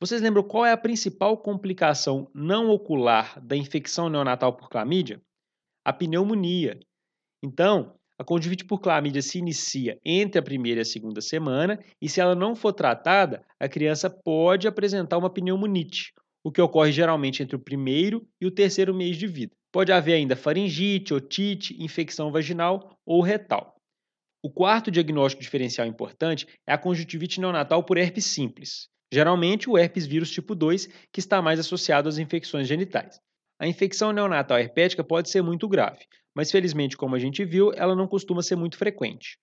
Vocês 0.00 0.20
lembram 0.20 0.42
qual 0.42 0.66
é 0.66 0.72
a 0.72 0.76
principal 0.76 1.38
complicação 1.38 2.30
não 2.34 2.68
ocular 2.68 3.40
da 3.40 3.56
infecção 3.56 4.08
neonatal 4.08 4.52
por 4.54 4.68
clamídia? 4.68 5.20
A 5.84 5.92
pneumonia. 5.92 6.78
Então, 7.42 7.94
a 8.18 8.24
conjuntivite 8.24 8.64
por 8.64 8.80
clamídia 8.80 9.22
se 9.22 9.38
inicia 9.38 9.98
entre 10.04 10.38
a 10.38 10.42
primeira 10.42 10.80
e 10.80 10.82
a 10.82 10.84
segunda 10.84 11.20
semana 11.20 11.82
e, 12.00 12.08
se 12.08 12.20
ela 12.20 12.34
não 12.34 12.54
for 12.54 12.72
tratada, 12.72 13.44
a 13.58 13.68
criança 13.68 14.08
pode 14.08 14.68
apresentar 14.68 15.18
uma 15.18 15.30
pneumonite, 15.30 16.12
o 16.44 16.52
que 16.52 16.60
ocorre 16.60 16.92
geralmente 16.92 17.42
entre 17.42 17.56
o 17.56 17.58
primeiro 17.58 18.26
e 18.40 18.46
o 18.46 18.50
terceiro 18.50 18.94
mês 18.94 19.16
de 19.16 19.26
vida. 19.26 19.56
Pode 19.72 19.90
haver 19.90 20.14
ainda 20.14 20.36
faringite, 20.36 21.12
otite, 21.12 21.76
infecção 21.82 22.30
vaginal 22.30 22.96
ou 23.04 23.20
retal. 23.20 23.74
O 24.44 24.50
quarto 24.50 24.90
diagnóstico 24.90 25.42
diferencial 25.42 25.86
importante 25.86 26.46
é 26.66 26.74
a 26.74 26.76
conjuntivite 26.76 27.40
neonatal 27.40 27.82
por 27.82 27.96
herpes 27.96 28.26
simples. 28.26 28.90
Geralmente, 29.10 29.70
o 29.70 29.78
herpes 29.78 30.04
vírus 30.04 30.30
tipo 30.30 30.54
2, 30.54 30.86
que 31.10 31.18
está 31.18 31.40
mais 31.40 31.58
associado 31.58 32.10
às 32.10 32.18
infecções 32.18 32.68
genitais. 32.68 33.18
A 33.58 33.66
infecção 33.66 34.12
neonatal 34.12 34.58
herpética 34.58 35.02
pode 35.02 35.30
ser 35.30 35.40
muito 35.40 35.66
grave, 35.66 36.04
mas 36.36 36.50
felizmente, 36.50 36.94
como 36.94 37.16
a 37.16 37.18
gente 37.18 37.42
viu, 37.42 37.72
ela 37.72 37.96
não 37.96 38.06
costuma 38.06 38.42
ser 38.42 38.56
muito 38.56 38.76
frequente. 38.76 39.38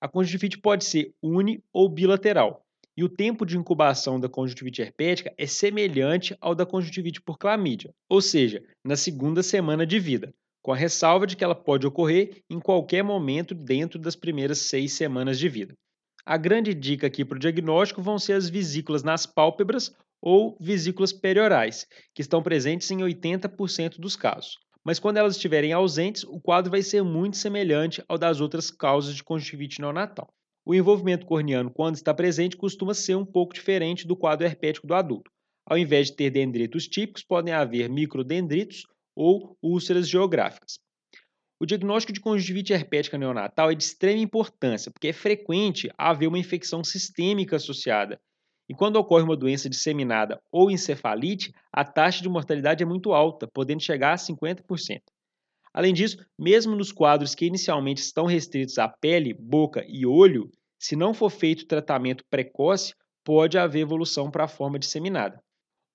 A 0.00 0.06
conjuntivite 0.06 0.56
pode 0.56 0.84
ser 0.84 1.12
uni 1.20 1.60
ou 1.72 1.88
bilateral, 1.88 2.64
e 2.96 3.02
o 3.02 3.08
tempo 3.08 3.44
de 3.44 3.58
incubação 3.58 4.20
da 4.20 4.28
conjuntivite 4.28 4.80
herpética 4.80 5.34
é 5.36 5.48
semelhante 5.48 6.36
ao 6.40 6.54
da 6.54 6.64
conjuntivite 6.64 7.20
por 7.20 7.38
clamídia, 7.38 7.92
ou 8.08 8.22
seja, 8.22 8.62
na 8.84 8.94
segunda 8.94 9.42
semana 9.42 9.84
de 9.84 9.98
vida, 9.98 10.32
com 10.64 10.72
a 10.72 10.76
ressalva 10.76 11.26
de 11.26 11.36
que 11.36 11.44
ela 11.44 11.54
pode 11.54 11.86
ocorrer 11.86 12.42
em 12.48 12.58
qualquer 12.58 13.04
momento 13.04 13.54
dentro 13.54 13.98
das 13.98 14.16
primeiras 14.16 14.60
seis 14.60 14.94
semanas 14.94 15.38
de 15.38 15.46
vida. 15.46 15.74
A 16.24 16.38
grande 16.38 16.72
dica 16.72 17.06
aqui 17.06 17.22
para 17.22 17.36
o 17.36 17.38
diagnóstico 17.38 18.00
vão 18.00 18.18
ser 18.18 18.32
as 18.32 18.48
vesículas 18.48 19.02
nas 19.02 19.26
pálpebras 19.26 19.94
ou 20.22 20.56
vesículas 20.58 21.12
periorais, 21.12 21.86
que 22.14 22.22
estão 22.22 22.42
presentes 22.42 22.90
em 22.90 23.00
80% 23.00 24.00
dos 24.00 24.16
casos. 24.16 24.56
Mas 24.82 24.98
quando 24.98 25.18
elas 25.18 25.36
estiverem 25.36 25.74
ausentes, 25.74 26.24
o 26.24 26.40
quadro 26.40 26.70
vai 26.70 26.82
ser 26.82 27.02
muito 27.02 27.36
semelhante 27.36 28.02
ao 28.08 28.16
das 28.16 28.40
outras 28.40 28.70
causas 28.70 29.14
de 29.14 29.22
conjuntivite 29.22 29.82
neonatal. 29.82 30.32
O 30.64 30.74
envolvimento 30.74 31.26
corneano, 31.26 31.70
quando 31.70 31.96
está 31.96 32.14
presente, 32.14 32.56
costuma 32.56 32.94
ser 32.94 33.16
um 33.16 33.26
pouco 33.26 33.52
diferente 33.52 34.06
do 34.06 34.16
quadro 34.16 34.46
herpético 34.46 34.86
do 34.86 34.94
adulto. 34.94 35.30
Ao 35.66 35.76
invés 35.76 36.06
de 36.06 36.16
ter 36.16 36.30
dendritos 36.30 36.88
típicos, 36.88 37.22
podem 37.22 37.52
haver 37.52 37.90
microdendritos 37.90 38.84
ou 39.14 39.56
úlceras 39.62 40.08
geográficas. 40.08 40.78
O 41.60 41.66
diagnóstico 41.66 42.12
de 42.12 42.20
conjuntivite 42.20 42.72
herpética 42.72 43.16
neonatal 43.16 43.70
é 43.70 43.74
de 43.74 43.84
extrema 43.84 44.20
importância, 44.20 44.90
porque 44.90 45.08
é 45.08 45.12
frequente 45.12 45.88
haver 45.96 46.26
uma 46.26 46.38
infecção 46.38 46.82
sistêmica 46.82 47.56
associada. 47.56 48.20
E 48.68 48.74
quando 48.74 48.96
ocorre 48.96 49.24
uma 49.24 49.36
doença 49.36 49.68
disseminada 49.68 50.40
ou 50.50 50.70
encefalite, 50.70 51.52
a 51.72 51.84
taxa 51.84 52.22
de 52.22 52.28
mortalidade 52.28 52.82
é 52.82 52.86
muito 52.86 53.12
alta, 53.12 53.46
podendo 53.46 53.82
chegar 53.82 54.12
a 54.12 54.16
50%. 54.16 55.00
Além 55.72 55.92
disso, 55.92 56.18
mesmo 56.38 56.76
nos 56.76 56.92
quadros 56.92 57.34
que 57.34 57.46
inicialmente 57.46 58.00
estão 58.00 58.26
restritos 58.26 58.78
à 58.78 58.88
pele, 58.88 59.34
boca 59.34 59.84
e 59.88 60.06
olho, 60.06 60.50
se 60.78 60.94
não 60.94 61.12
for 61.12 61.30
feito 61.30 61.66
tratamento 61.66 62.24
precoce, 62.30 62.94
pode 63.24 63.58
haver 63.58 63.80
evolução 63.80 64.30
para 64.30 64.44
a 64.44 64.48
forma 64.48 64.78
disseminada. 64.78 65.42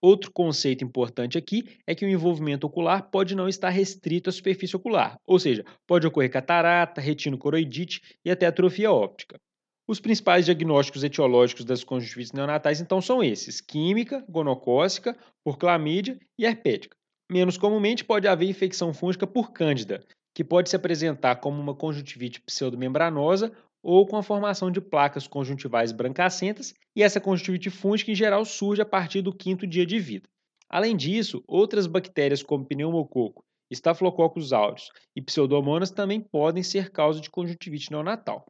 Outro 0.02 0.32
conceito 0.32 0.84
importante 0.84 1.38
aqui 1.38 1.78
é 1.86 1.94
que 1.94 2.06
o 2.06 2.10
envolvimento 2.10 2.66
ocular 2.66 3.10
pode 3.10 3.36
não 3.36 3.50
estar 3.50 3.70
restrito 3.70 4.30
à 4.30 4.34
superfície 4.34 4.76
ocular, 4.76 5.18
ou 5.28 5.38
seja, 5.38 5.66
pode 5.86 6.08
ocorrer 6.08 6.32
catarata, 6.32 7.02
retinocoroidite 7.02 8.02
e 8.24 8.32
até 8.32 8.46
atrofia 8.46 8.92
óptica. 8.92 9.38
Os 9.86 10.00
principais 10.00 10.46
diagnósticos 10.46 11.04
etiológicos 11.04 11.66
das 11.66 11.84
conjuntivites 11.84 12.32
neonatais 12.32 12.80
então 12.80 13.02
são 13.02 13.24
esses: 13.24 13.60
química, 13.60 14.24
gonocócica, 14.30 15.18
por 15.44 15.58
clamídia 15.58 16.18
e 16.38 16.46
herpética. 16.46 16.96
Menos 17.30 17.58
comumente 17.58 18.06
pode 18.06 18.28
haver 18.28 18.48
infecção 18.48 18.94
fúngica 18.94 19.28
por 19.28 19.52
cândida, 19.52 20.04
que 20.34 20.44
pode 20.44 20.70
se 20.70 20.76
apresentar 20.76 21.38
como 21.38 21.60
uma 21.60 21.76
conjuntivite 21.76 22.40
pseudomembranosa 22.42 23.52
ou 23.82 24.06
com 24.06 24.18
a 24.18 24.24
formação 24.24 24.72
de 24.72 24.82
placas 24.82 25.28
conjuntivais 25.28 25.92
brancacentas, 25.92 26.74
e 26.96 27.04
essa 27.04 27.20
conjuntivite 27.20 27.70
fúngica 27.70 28.12
em 28.12 28.16
geral 28.16 28.44
surge 28.46 28.82
a 28.82 28.86
partir 28.86 29.22
do 29.22 29.34
quinto 29.34 29.66
dia 29.66 29.86
de 29.86 30.00
vida. 30.00 30.28
Além 30.70 30.96
disso, 30.96 31.44
outras 31.48 31.88
bactérias 31.88 32.44
como 32.44 32.66
pneumococo, 32.66 33.44
Staphylococcus 33.72 34.52
aureus 34.52 34.90
e 35.16 35.22
pseudomonas 35.22 35.92
também 35.92 36.20
podem 36.20 36.64
ser 36.64 36.92
causa 36.92 37.22
de 37.22 37.30
conjuntivite 37.30 37.92
neonatal. 37.92 38.46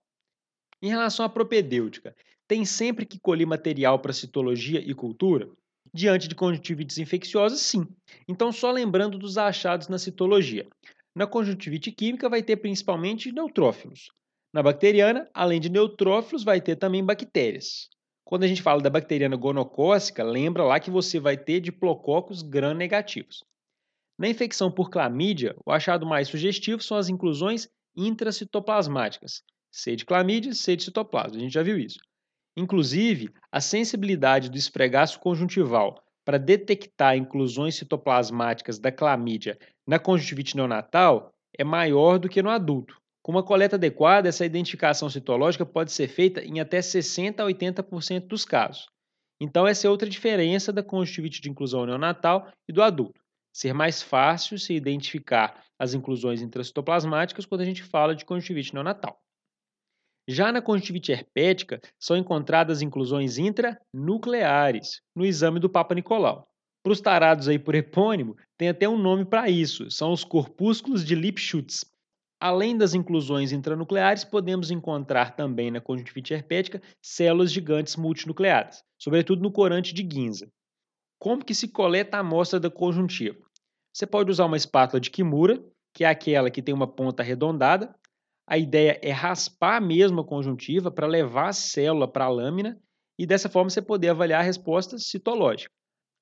Em 0.82 0.90
relação 0.90 1.26
à 1.26 1.30
propedêutica, 1.30 2.16
tem 2.48 2.64
sempre 2.64 3.06
que 3.06 3.20
colher 3.20 3.46
material 3.46 4.00
para 4.00 4.14
citologia 4.14 4.80
e 4.80 4.94
cultura? 4.94 5.50
Diante 5.94 6.28
de 6.28 6.36
conjuntivites 6.36 6.98
infecciosas, 6.98 7.60
sim. 7.62 7.86
Então, 8.28 8.52
só 8.52 8.72
lembrando 8.72 9.18
dos 9.18 9.38
achados 9.38 9.88
na 9.88 9.98
citologia. 9.98 10.68
Na 11.16 11.28
conjuntivite 11.28 11.92
química 11.92 12.30
vai 12.30 12.42
ter 12.42 12.58
principalmente 12.58 13.32
neutrófilos. 13.32 14.10
Na 14.54 14.64
bacteriana, 14.64 15.30
além 15.34 15.60
de 15.60 15.70
neutrófilos, 15.70 16.44
vai 16.44 16.60
ter 16.60 16.76
também 16.76 17.06
bactérias. 17.06 17.88
Quando 18.26 18.44
a 18.44 18.48
gente 18.48 18.62
fala 18.62 18.82
da 18.82 18.90
bacteriana 18.90 19.36
gonocócica, 19.36 20.24
lembra 20.24 20.64
lá 20.64 20.80
que 20.80 20.90
você 20.90 21.20
vai 21.20 21.38
ter 21.38 21.60
diplococos 21.60 22.42
gram-negativos. 22.42 23.44
Na 24.18 24.28
infecção 24.28 24.72
por 24.72 24.90
clamídia, 24.90 25.56
o 25.66 25.72
achado 25.72 26.06
mais 26.06 26.28
sugestivo 26.28 26.82
são 26.82 26.98
as 26.98 27.10
inclusões 27.10 27.70
intracitoplasmáticas, 27.96 29.44
C 29.72 29.96
de 29.96 30.06
clamídia, 30.06 30.54
C 30.54 30.76
de 30.76 30.84
citoplasma. 30.84 31.38
A 31.38 31.40
gente 31.40 31.54
já 31.54 31.64
viu 31.64 31.78
isso. 31.78 32.00
Inclusive, 32.58 33.30
a 33.52 33.62
sensibilidade 33.62 34.50
do 34.50 34.58
esfregaço 34.58 35.20
conjuntival 35.20 35.96
para 36.26 36.38
detectar 36.38 37.16
inclusões 37.16 37.76
citoplasmáticas 37.76 38.78
da 38.78 38.92
clamídia 38.92 39.58
na 39.88 39.98
conjuntivite 39.98 40.56
neonatal 40.56 41.32
é 41.58 41.64
maior 41.64 42.20
do 42.20 42.28
que 42.28 42.42
no 42.42 42.50
adulto. 42.50 42.99
Com 43.22 43.32
uma 43.32 43.44
coleta 43.44 43.76
adequada, 43.76 44.30
essa 44.30 44.46
identificação 44.46 45.10
citológica 45.10 45.66
pode 45.66 45.92
ser 45.92 46.08
feita 46.08 46.42
em 46.44 46.60
até 46.60 46.82
60 46.82 47.44
a 47.44 47.46
80% 47.46 48.28
dos 48.28 48.46
casos. 48.46 48.88
Então, 49.42 49.68
essa 49.68 49.88
é 49.88 49.90
outra 49.90 50.10
diferença 50.10 50.74
da 50.74 50.84
conjuntivite 50.84 51.42
de 51.42 51.50
inclusão 51.50 51.86
neonatal 51.86 52.52
e 52.68 52.74
do 52.74 52.82
adulto. 52.82 53.22
Ser 53.54 53.74
mais 53.74 54.02
fácil 54.02 54.58
se 54.60 54.74
identificar 54.74 55.64
as 55.78 55.94
inclusões 55.94 56.42
intracitoplasmáticas 56.42 57.46
quando 57.46 57.62
a 57.62 57.66
gente 57.66 57.84
fala 57.84 58.16
de 58.16 58.26
conjuntivite 58.26 58.74
neonatal. 58.74 59.20
Já 60.28 60.52
na 60.52 60.62
conjuntivite 60.62 61.12
herpética, 61.12 61.82
são 61.98 62.16
encontradas 62.16 62.82
inclusões 62.82 63.38
intranucleares 63.38 65.02
no 65.16 65.26
exame 65.26 65.60
do 65.60 65.70
Papa 65.70 65.96
Nicolau. 65.96 66.48
Para 66.84 66.94
os 66.94 67.02
tarados 67.02 67.48
aí 67.48 67.58
por 67.58 67.74
epônimo, 67.74 68.36
tem 68.58 68.70
até 68.70 68.88
um 68.88 68.98
nome 68.98 69.26
para 69.26 69.50
isso, 69.50 69.90
são 69.90 70.12
os 70.12 70.24
corpúsculos 70.24 71.04
de 71.04 71.16
Lipschutz. 71.16 71.84
Além 72.40 72.78
das 72.78 72.94
inclusões 72.94 73.52
intranucleares, 73.52 74.24
podemos 74.24 74.72
encontrar 74.72 75.36
também 75.36 75.70
na 75.70 75.82
conjuntivite 75.82 76.34
herpética 76.34 76.82
células 77.02 77.52
gigantes 77.52 77.98
multinucleadas, 77.98 78.82
sobretudo 78.98 79.42
no 79.42 79.52
corante 79.52 79.94
de 79.94 80.08
Ginza. 80.10 80.50
Como 81.20 81.44
que 81.44 81.54
se 81.54 81.68
coleta 81.68 82.16
a 82.16 82.22
amostra 82.22 82.60
da 82.60 82.70
conjuntiva? 82.70 83.38
Você 83.94 84.08
pode 84.08 84.32
usar 84.32 84.46
uma 84.46 84.56
espátula 84.56 85.02
de 85.02 85.10
Kimura, 85.10 85.62
que 85.94 86.06
é 86.06 86.08
aquela 86.08 86.50
que 86.50 86.62
tem 86.62 86.74
uma 86.74 86.88
ponta 86.88 87.22
arredondada, 87.22 87.94
a 88.50 88.58
ideia 88.58 89.00
é 89.04 89.12
raspar 89.12 89.80
mesmo 89.80 90.22
a 90.22 90.26
conjuntiva 90.26 90.90
para 90.90 91.06
levar 91.06 91.50
a 91.50 91.54
célula 91.54 92.08
para 92.08 92.26
a 92.26 92.30
lâmina 92.30 92.82
e 93.16 93.24
dessa 93.24 93.48
forma 93.48 93.70
você 93.70 93.80
poder 93.80 94.10
avaliar 94.10 94.40
a 94.40 94.44
resposta 94.44 94.98
citológica. 94.98 95.72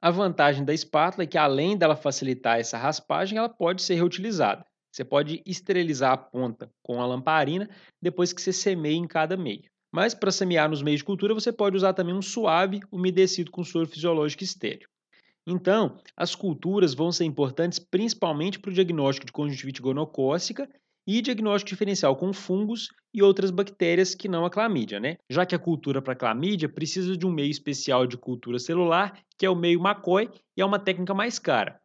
A 0.01 0.11
vantagem 0.11 0.65
da 0.65 0.73
espátula 0.73 1.23
é 1.23 1.27
que 1.27 1.37
além 1.37 1.77
dela 1.77 1.95
facilitar 1.95 2.59
essa 2.59 2.77
raspagem, 2.77 3.37
ela 3.37 3.47
pode 3.47 3.81
ser 3.81 3.95
reutilizada. 3.95 4.65
Você 4.97 5.05
pode 5.05 5.43
esterilizar 5.45 6.11
a 6.11 6.17
ponta 6.17 6.71
com 6.81 6.99
a 6.99 7.05
lamparina 7.05 7.69
depois 8.01 8.33
que 8.33 8.41
você 8.41 8.51
semeia 8.51 8.95
em 8.95 9.05
cada 9.05 9.37
meio. 9.37 9.69
Mas 9.93 10.15
para 10.15 10.31
semear 10.31 10.67
nos 10.67 10.81
meios 10.81 11.01
de 11.01 11.03
cultura, 11.03 11.35
você 11.35 11.51
pode 11.51 11.77
usar 11.77 11.93
também 11.93 12.15
um 12.15 12.21
suave 12.21 12.79
umedecido 12.91 13.51
com 13.51 13.63
soro 13.63 13.85
fisiológico 13.85 14.43
estéreo. 14.43 14.89
Então, 15.45 15.99
as 16.15 16.33
culturas 16.33 16.95
vão 16.95 17.11
ser 17.11 17.25
importantes 17.25 17.77
principalmente 17.77 18.57
para 18.57 18.71
o 18.71 18.73
diagnóstico 18.73 19.27
de 19.27 19.31
conjuntivite 19.31 19.83
gonocócica 19.83 20.67
e 21.05 21.21
diagnóstico 21.21 21.69
diferencial 21.69 22.15
com 22.15 22.33
fungos 22.33 22.89
e 23.13 23.21
outras 23.21 23.51
bactérias 23.51 24.15
que 24.15 24.27
não 24.27 24.45
a 24.45 24.49
clamídia, 24.49 24.99
né? 24.99 25.17
Já 25.29 25.45
que 25.45 25.53
a 25.53 25.59
cultura 25.59 26.01
para 26.01 26.15
clamídia 26.15 26.67
precisa 26.67 27.15
de 27.15 27.23
um 27.23 27.31
meio 27.31 27.51
especial 27.51 28.07
de 28.07 28.17
cultura 28.17 28.57
celular, 28.57 29.21
que 29.37 29.45
é 29.45 29.49
o 29.49 29.55
meio 29.55 29.79
McCoy, 29.79 30.27
e 30.57 30.61
é 30.61 30.65
uma 30.65 30.79
técnica 30.79 31.13
mais 31.13 31.37
cara. 31.37 31.79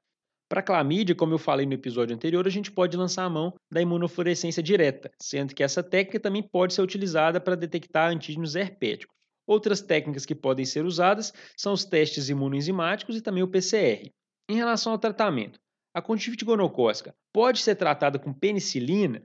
Para 0.53 0.61
clamídia, 0.61 1.15
como 1.15 1.33
eu 1.33 1.39
falei 1.39 1.65
no 1.65 1.73
episódio 1.73 2.15
anterior, 2.15 2.47
a 2.47 2.51
gente 2.51 2.71
pode 2.71 2.95
lançar 2.95 3.25
a 3.25 3.31
mão 3.31 3.55
da 3.73 3.81
imunofluorescência 3.81 4.63
direta, 4.63 5.11
sendo 5.19 5.55
que 5.55 5.63
essa 5.63 5.83
técnica 5.83 6.21
também 6.21 6.43
pode 6.43 6.75
ser 6.75 6.83
utilizada 6.83 7.41
para 7.41 7.57
detectar 7.57 8.11
antígenos 8.11 8.55
herpéticos. 8.55 9.17
Outras 9.47 9.81
técnicas 9.81 10.27
que 10.27 10.35
podem 10.35 10.67
ser 10.67 10.85
usadas 10.85 11.33
são 11.57 11.73
os 11.73 11.87
testes 11.87 12.29
imunoenzimáticos 12.29 13.17
e 13.17 13.23
também 13.23 13.43
o 13.43 13.49
PCR. 13.49 14.11
Em 14.47 14.55
relação 14.55 14.93
ao 14.93 14.99
tratamento, 14.99 15.59
a 15.95 16.03
conjuntivite 16.03 16.45
gonocócica 16.45 17.15
pode 17.33 17.61
ser 17.61 17.77
tratada 17.77 18.19
com 18.19 18.31
penicilina? 18.31 19.25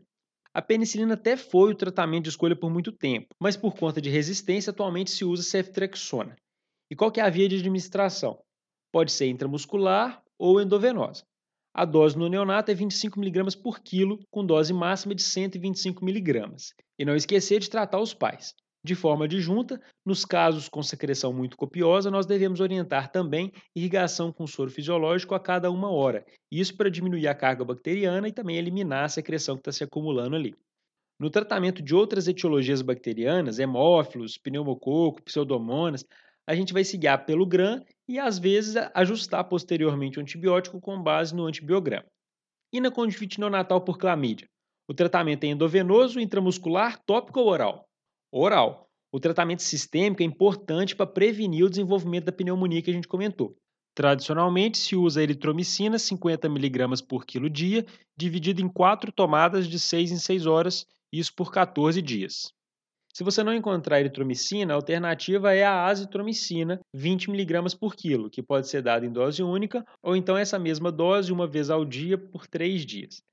A 0.54 0.62
penicilina 0.62 1.16
até 1.16 1.36
foi 1.36 1.74
o 1.74 1.76
tratamento 1.76 2.24
de 2.24 2.30
escolha 2.30 2.56
por 2.56 2.72
muito 2.72 2.94
tempo, 2.94 3.36
mas 3.38 3.58
por 3.58 3.76
conta 3.76 4.00
de 4.00 4.10
resistência 4.10 4.72
atualmente 4.72 5.12
se 5.12 5.26
usa 5.26 5.44
ceftriaxona. 5.44 6.38
E 6.90 6.96
qual 6.96 7.12
é 7.18 7.20
a 7.20 7.30
via 7.30 7.50
de 7.50 7.58
administração? 7.58 8.42
Pode 8.94 9.12
ser 9.12 9.28
intramuscular 9.28 10.24
ou 10.38 10.62
endovenosa. 10.62 11.24
A 11.74 11.86
dose 11.86 12.18
no 12.18 12.28
neonato 12.28 12.72
é 12.72 12.74
25 12.74 13.20
mg 13.20 13.56
por 13.62 13.80
quilo, 13.80 14.20
com 14.32 14.46
dose 14.46 14.74
máxima 14.74 15.14
de 15.14 15.22
125 15.22 16.04
mg. 16.04 16.56
E 16.98 17.06
não 17.06 17.16
esquecer 17.16 17.60
de 17.60 17.70
tratar 17.70 18.00
os 18.00 18.14
pais. 18.14 18.56
De 18.84 18.96
forma 18.96 19.26
adjunta, 19.26 19.82
nos 20.06 20.24
casos 20.24 20.70
com 20.70 20.82
secreção 20.82 21.34
muito 21.34 21.58
copiosa, 21.58 22.10
nós 22.10 22.26
devemos 22.26 22.62
orientar 22.62 23.12
também 23.12 23.52
irrigação 23.76 24.32
com 24.32 24.48
soro 24.48 24.72
fisiológico 24.72 25.36
a 25.36 25.40
cada 25.40 25.70
uma 25.70 25.92
hora, 25.92 26.26
isso 26.52 26.76
para 26.78 26.90
diminuir 26.90 27.28
a 27.28 27.36
carga 27.36 27.66
bacteriana 27.66 28.28
e 28.28 28.32
também 28.32 28.56
eliminar 28.56 29.04
a 29.04 29.10
secreção 29.10 29.56
que 29.56 29.62
está 29.62 29.72
se 29.72 29.84
acumulando 29.84 30.36
ali. 30.36 30.56
No 31.20 31.30
tratamento 31.30 31.82
de 31.82 31.96
outras 31.96 32.28
etiologias 32.28 32.82
bacterianas, 32.82 33.58
hemófilos, 33.60 34.38
pneumococo, 34.38 35.24
pseudomonas, 35.24 36.06
a 36.48 36.56
gente 36.56 36.72
vai 36.72 36.84
se 36.84 36.98
guiar 36.98 37.26
pelo 37.26 37.46
GRAM 37.46 37.84
e 38.08 38.18
às 38.18 38.40
vezes 38.40 38.76
ajustar 38.94 39.44
posteriormente 39.44 40.18
o 40.18 40.22
antibiótico 40.22 40.80
com 40.80 41.02
base 41.02 41.36
no 41.36 41.46
antibiograma. 41.46 42.06
E 42.72 42.80
na 42.80 42.90
conjuntivite 42.90 43.40
neonatal 43.40 43.82
por 43.82 43.98
clamídia? 43.98 44.48
O 44.88 44.94
tratamento 44.94 45.44
é 45.44 45.48
endovenoso, 45.48 46.20
intramuscular, 46.20 46.98
tópico 47.06 47.42
ou 47.42 47.48
oral? 47.48 47.86
Oral. 48.32 48.88
O 49.12 49.20
tratamento 49.20 49.62
sistêmico 49.62 50.22
é 50.22 50.26
importante 50.26 50.96
para 50.96 51.06
prevenir 51.06 51.66
o 51.66 51.70
desenvolvimento 51.70 52.26
da 52.26 52.32
pneumonia 52.32 52.82
que 52.82 52.90
a 52.90 52.94
gente 52.94 53.08
comentou. 53.08 53.58
Tradicionalmente 53.94 54.78
se 54.78 54.96
usa 54.96 55.24
eritromicina 55.24 55.98
50mg 55.98 57.06
por 57.08 57.26
quilo 57.26 57.50
dia, 57.50 57.86
dividido 58.16 58.62
em 58.62 58.70
quatro 58.70 59.12
tomadas 59.12 59.68
de 59.68 59.80
6 59.80 60.12
em 60.12 60.18
6 60.18 60.46
horas, 60.46 60.86
isso 61.12 61.34
por 61.36 61.52
14 61.52 62.02
dias. 62.02 62.54
Se 63.18 63.24
você 63.24 63.44
não 63.44 63.52
encontrar 63.52 64.00
eritromicina, 64.00 64.74
a 64.74 64.76
alternativa 64.76 65.52
é 65.52 65.64
a 65.64 65.88
azitromicina, 65.88 66.80
20mg 66.96 67.76
por 67.76 67.96
quilo, 67.96 68.30
que 68.30 68.44
pode 68.44 68.70
ser 68.70 68.84
dada 68.84 69.08
em 69.08 69.12
dose 69.12 69.42
única 69.42 69.84
ou 70.04 70.16
então 70.16 70.38
essa 70.38 70.60
mesma 70.60 70.92
dose 70.92 71.34
uma 71.34 71.48
vez 71.48 71.72
ao 71.72 71.84
dia 71.84 72.16
por 72.16 72.46
3 72.46 72.86
dias. 72.86 73.24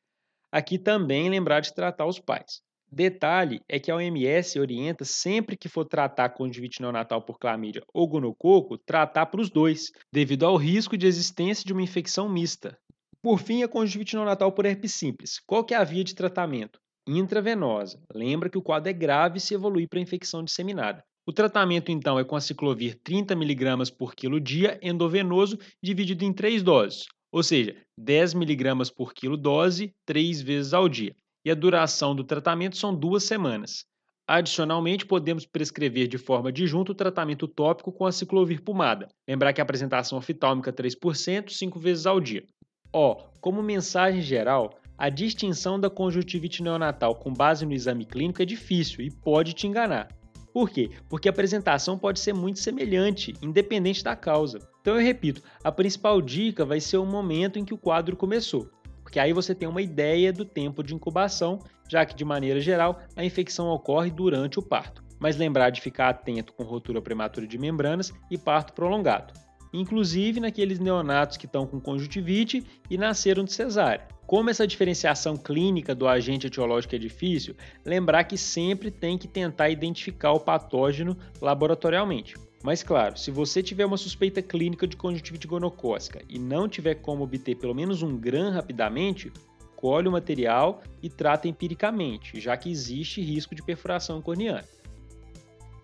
Aqui 0.50 0.79
também 0.79 1.29
lembrar 1.29 1.61
de 1.61 1.75
tratar 1.75 2.07
os 2.07 2.19
pais. 2.19 2.62
Detalhe 2.91 3.61
é 3.69 3.79
que 3.79 3.91
a 3.91 3.97
OMS 3.97 4.59
orienta 4.59 5.05
sempre 5.05 5.55
que 5.55 5.69
for 5.69 5.85
tratar 5.85 6.31
conjuntivite 6.31 6.81
neonatal 6.81 7.21
por 7.21 7.38
clamídia 7.38 7.83
ou 7.93 8.09
gonococo, 8.09 8.79
tratar 8.79 9.26
para 9.26 9.43
os 9.43 9.50
dois, 9.50 9.91
devido 10.11 10.47
ao 10.47 10.57
risco 10.57 10.97
de 10.97 11.07
existência 11.07 11.62
de 11.62 11.75
uma 11.75 11.83
infecção 11.83 12.26
mista. 12.26 12.75
Por 13.21 13.38
fim, 13.38 13.62
a 13.62 13.69
conjuntivite 13.69 14.17
neonatal 14.17 14.50
por 14.50 14.64
herpes 14.64 14.95
simples. 14.95 15.41
Qual 15.47 15.62
que 15.62 15.75
é 15.75 15.76
a 15.76 15.85
via 15.85 16.03
de 16.03 16.14
tratamento? 16.14 16.83
Intravenosa. 17.07 18.01
Lembra 18.13 18.49
que 18.49 18.59
o 18.59 18.63
quadro 18.63 18.89
é 18.89 18.93
grave 18.93 19.41
se 19.41 19.55
evoluir 19.55 19.89
para 19.89 20.01
infecção 20.01 20.43
disseminada. 20.43 21.03
O 21.27 21.33
tratamento, 21.33 21.91
então, 21.91 22.19
é 22.19 22.25
com 22.25 22.37
a 22.37 22.41
ciclovir 22.41 22.99
30mg 23.07 23.95
por 23.97 24.15
quilo 24.15 24.41
dia, 24.41 24.79
endovenoso, 24.83 25.59
dividido 25.83 26.25
em 26.25 26.33
três 26.33 26.63
doses, 26.63 27.07
ou 27.33 27.43
seja, 27.43 27.77
10mg 27.99 28.93
por 28.95 29.15
quilo 29.15 29.37
dose, 29.37 29.93
três 30.07 30.41
vezes 30.41 30.75
ao 30.75 30.89
dia 30.89 31.15
e 31.45 31.51
a 31.51 31.55
duração 31.55 32.17
do 32.17 32.25
tratamento 32.25 32.77
são 32.77 32.95
duas 32.95 33.25
semanas. 33.25 33.85
Adicionalmente, 34.27 35.05
podemos 35.05 35.45
prescrever 35.45 36.09
de 36.09 36.17
forma 36.17 36.49
adjunta 36.49 36.93
o 36.93 36.95
tratamento 36.95 37.47
tópico 37.47 37.93
com 37.93 38.07
a 38.07 38.13
ciclovir 38.13 38.63
pomada. 38.63 39.09
Lembrar 39.29 39.53
que 39.53 39.61
a 39.61 39.65
apresentação 39.65 40.17
oftálmica 40.17 40.73
3%, 40.73 41.51
5 41.51 41.79
vezes 41.79 42.07
ao 42.07 42.19
dia. 42.19 42.43
Ó, 42.91 43.27
como 43.41 43.63
mensagem 43.63 44.23
geral, 44.23 44.79
a 44.97 45.09
distinção 45.09 45.79
da 45.79 45.91
conjuntivite 45.91 46.63
neonatal 46.63 47.15
com 47.15 47.33
base 47.33 47.67
no 47.67 47.73
exame 47.73 48.05
clínico 48.05 48.43
é 48.43 48.45
difícil 48.45 49.05
e 49.05 49.11
pode 49.11 49.53
te 49.53 49.67
enganar. 49.67 50.09
Por 50.53 50.71
quê? 50.71 50.91
Porque 51.09 51.29
a 51.29 51.33
apresentação 51.33 51.99
pode 51.99 52.21
ser 52.21 52.33
muito 52.33 52.61
semelhante, 52.61 53.35
independente 53.43 54.05
da 54.05 54.15
causa. 54.15 54.59
Então 54.81 54.95
eu 54.95 55.05
repito, 55.05 55.43
a 55.65 55.73
principal 55.73 56.23
dica 56.23 56.65
vai 56.65 56.81
ser 56.81 56.99
o 56.99 57.07
momento 57.07 57.59
em 57.59 57.65
que 57.65 57.75
o 57.75 57.79
quadro 57.79 58.17
começou 58.17 58.71
porque 59.15 59.21
aí 59.21 59.33
você 59.33 59.55
tem 59.55 59.69
uma 59.69 59.81
ideia 59.81 60.33
do 60.33 60.45
tempo 60.45 60.83
de 60.83 60.93
incubação, 60.93 61.61
já 61.89 62.05
que 62.05 62.17
de 62.17 62.25
maneira 62.25 62.59
geral 62.59 62.99
a 63.15 63.25
infecção 63.25 63.69
ocorre 63.69 64.11
durante 64.11 64.59
o 64.59 64.63
parto. 64.63 65.05
Mas 65.21 65.37
lembrar 65.37 65.71
de 65.71 65.81
ficar 65.81 66.09
atento 66.09 66.53
com 66.53 66.65
rotura 66.65 67.01
prematura 67.01 67.47
de 67.47 67.57
membranas 67.57 68.13
e 68.29 68.37
parto 68.37 68.73
prolongado, 68.73 69.33
inclusive 69.75 70.38
naqueles 70.38 70.78
neonatos 70.78 71.37
que 71.37 71.47
estão 71.47 71.66
com 71.66 71.81
conjuntivite 71.81 72.64
e 72.88 72.97
nasceram 72.97 73.43
de 73.43 73.52
cesárea. 73.52 74.07
Como 74.25 74.49
essa 74.49 74.66
diferenciação 74.66 75.37
clínica 75.37 75.95
do 75.95 76.07
agente 76.07 76.47
etiológico 76.47 76.95
é 76.95 76.99
difícil, 76.99 77.57
lembrar 77.85 78.25
que 78.25 78.38
sempre 78.38 78.90
tem 78.90 79.19
que 79.19 79.26
tentar 79.26 79.69
identificar 79.69 80.33
o 80.33 80.40
patógeno 80.40 81.16
laboratorialmente. 81.40 82.37
Mas 82.62 82.83
claro, 82.83 83.19
se 83.19 83.31
você 83.31 83.62
tiver 83.62 83.85
uma 83.85 83.99
suspeita 83.99 84.40
clínica 84.40 84.87
de 84.87 84.96
conjuntivite 84.96 85.46
gonocócica 85.46 86.22
e 86.29 86.38
não 86.38 86.68
tiver 86.68 86.94
como 86.94 87.25
obter 87.25 87.57
pelo 87.57 87.75
menos 87.75 88.03
um 88.03 88.16
gram 88.16 88.51
rapidamente, 88.51 89.31
colhe 89.77 90.09
o 90.09 90.12
material 90.12 90.83
e 91.03 91.11
trata 91.11 91.49
empiricamente, 91.49 92.40
já 92.40 92.57
que 92.57 92.70
existe 92.70 93.20
risco 93.20 93.55
de 93.55 93.62
perfuração 93.62 94.22
corneana. 94.22 94.64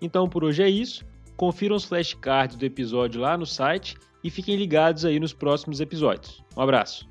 Então 0.00 0.28
por 0.28 0.44
hoje 0.44 0.62
é 0.62 0.70
isso. 0.70 1.04
Confiram 1.40 1.74
os 1.74 1.86
flashcards 1.86 2.54
do 2.54 2.66
episódio 2.66 3.18
lá 3.18 3.34
no 3.34 3.46
site 3.46 3.96
e 4.22 4.28
fiquem 4.28 4.56
ligados 4.56 5.06
aí 5.06 5.18
nos 5.18 5.32
próximos 5.32 5.80
episódios. 5.80 6.44
Um 6.54 6.60
abraço. 6.60 7.08